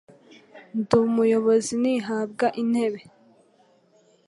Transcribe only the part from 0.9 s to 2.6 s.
umuyobozi ntihabwa